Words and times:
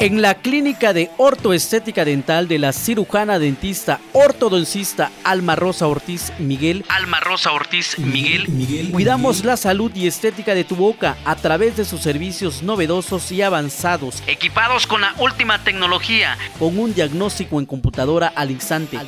En 0.00 0.22
la 0.22 0.36
clínica 0.36 0.94
de 0.94 1.10
ortoestética 1.18 2.06
dental 2.06 2.48
de 2.48 2.58
la 2.58 2.72
cirujana 2.72 3.38
dentista 3.38 4.00
ortodoncista 4.14 5.10
Alma 5.24 5.56
Rosa 5.56 5.88
Ortiz 5.88 6.32
Miguel, 6.38 6.86
Alma 6.88 7.20
Rosa 7.20 7.52
Ortiz 7.52 7.98
Miguel, 7.98 8.48
Miguel, 8.48 8.92
cuidamos 8.92 9.44
la 9.44 9.58
salud 9.58 9.92
y 9.94 10.06
estética 10.06 10.54
de 10.54 10.64
tu 10.64 10.74
boca 10.74 11.18
a 11.26 11.36
través 11.36 11.76
de 11.76 11.84
sus 11.84 12.00
servicios 12.00 12.62
novedosos 12.62 13.30
y 13.30 13.42
avanzados, 13.42 14.22
equipados 14.26 14.86
con 14.86 15.02
la 15.02 15.12
última 15.18 15.62
tecnología, 15.62 16.38
con 16.58 16.78
un 16.78 16.94
diagnóstico 16.94 17.58
en 17.60 17.66
computadora 17.66 18.32
al 18.34 18.50
instante. 18.50 18.98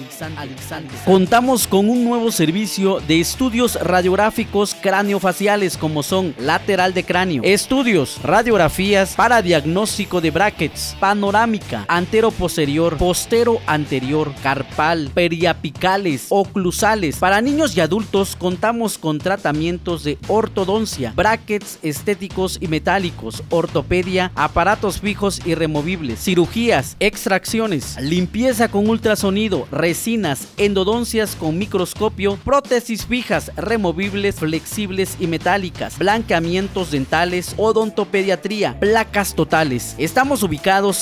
Contamos 1.06 1.66
con 1.66 1.88
un 1.88 2.04
nuevo 2.04 2.30
servicio 2.30 3.00
de 3.00 3.18
estudios 3.18 3.76
radiográficos 3.80 4.74
craneofaciales 4.74 5.78
como 5.78 6.02
son 6.02 6.34
lateral 6.38 6.92
de 6.92 7.02
cráneo, 7.04 7.42
estudios, 7.44 8.20
radiografías 8.22 9.14
para 9.14 9.40
diagnóstico 9.40 10.20
de 10.20 10.30
brackets 10.30 10.81
panorámica, 11.00 11.84
antero 11.88 12.30
posterior, 12.30 12.96
postero 12.96 13.58
anterior, 13.66 14.32
carpal, 14.42 15.10
periapicales, 15.14 16.26
oclusales. 16.28 17.16
Para 17.16 17.40
niños 17.40 17.76
y 17.76 17.80
adultos 17.80 18.36
contamos 18.36 18.98
con 18.98 19.18
tratamientos 19.18 20.04
de 20.04 20.18
ortodoncia, 20.28 21.12
brackets 21.14 21.78
estéticos 21.82 22.58
y 22.60 22.68
metálicos, 22.68 23.42
ortopedia, 23.50 24.32
aparatos 24.34 25.00
fijos 25.00 25.40
y 25.44 25.54
removibles, 25.54 26.22
cirugías, 26.22 26.96
extracciones, 27.00 27.96
limpieza 28.00 28.68
con 28.68 28.88
ultrasonido, 28.88 29.66
resinas, 29.70 30.48
endodoncias 30.56 31.36
con 31.36 31.58
microscopio, 31.58 32.36
prótesis 32.44 33.06
fijas, 33.06 33.52
removibles, 33.56 34.36
flexibles 34.36 35.16
y 35.20 35.26
metálicas, 35.26 35.98
blanqueamientos 35.98 36.90
dentales, 36.90 37.54
odontopediatría, 37.56 38.78
placas 38.80 39.34
totales. 39.34 39.94
Estamos 39.98 40.42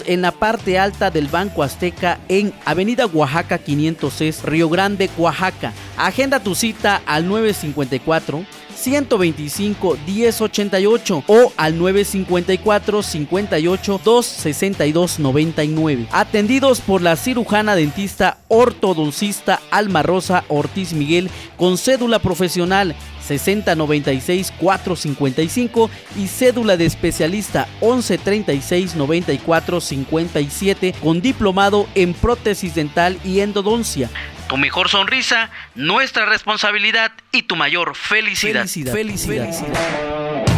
en 0.06 0.20
la 0.20 0.32
parte 0.32 0.80
alta 0.80 1.12
del 1.12 1.28
Banco 1.28 1.62
Azteca 1.62 2.18
en 2.28 2.52
Avenida 2.64 3.06
Oaxaca 3.06 3.58
506, 3.58 4.42
Río 4.42 4.68
Grande, 4.68 5.08
Oaxaca. 5.16 5.72
Agenda 6.06 6.40
tu 6.40 6.54
cita 6.54 7.02
al 7.04 7.28
954 7.28 8.44
125 8.74 9.98
1088 10.06 11.24
o 11.26 11.52
al 11.58 11.76
954 11.76 13.02
58 13.02 14.00
262 14.02 15.18
99. 15.18 16.06
Atendidos 16.10 16.80
por 16.80 17.02
la 17.02 17.16
cirujana 17.16 17.74
dentista 17.74 18.38
ortodoncista 18.48 19.60
Alma 19.70 20.02
Rosa 20.02 20.44
Ortiz 20.48 20.94
Miguel 20.94 21.28
con 21.58 21.76
cédula 21.76 22.18
profesional 22.18 22.94
6096 23.26 24.54
455 24.58 25.90
y 26.16 26.28
cédula 26.28 26.78
de 26.78 26.86
especialista 26.86 27.68
1136 27.82 28.94
94 28.94 29.80
57 29.82 30.94
con 31.02 31.20
diplomado 31.20 31.86
en 31.94 32.14
prótesis 32.14 32.74
dental 32.74 33.18
y 33.22 33.40
endodoncia. 33.40 34.08
Tu 34.50 34.56
mejor 34.56 34.88
sonrisa, 34.88 35.48
nuestra 35.76 36.26
responsabilidad 36.26 37.12
y 37.30 37.42
tu 37.42 37.54
mayor 37.54 37.94
felicidad. 37.94 38.62
Felicidad. 38.62 38.92
felicidad. 38.92 39.44
felicidad. 39.44 40.49